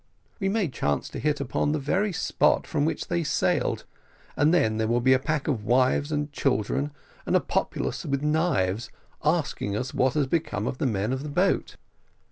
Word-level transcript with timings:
We 0.39 0.49
may 0.49 0.67
chance 0.67 1.09
to 1.09 1.19
hit 1.19 1.39
upon 1.39 1.73
the 1.73 1.77
very 1.79 2.11
spot 2.11 2.65
from 2.65 2.85
which 2.85 3.05
they 3.07 3.23
sailed, 3.23 3.85
and 4.35 4.51
then 4.51 4.77
there 4.77 4.87
will 4.87 4.99
be 4.99 5.13
a 5.13 5.19
pack 5.19 5.47
of 5.47 5.63
wives 5.63 6.11
and 6.11 6.31
children, 6.33 6.89
and 7.23 7.35
a 7.35 7.39
populace 7.39 8.03
with 8.03 8.23
knives, 8.23 8.89
asking 9.23 9.75
us 9.77 9.93
what 9.93 10.15
has 10.15 10.25
become 10.25 10.65
of 10.65 10.79
the 10.79 10.87
men 10.87 11.13
of 11.13 11.21
the 11.21 11.29
boat." 11.29 11.75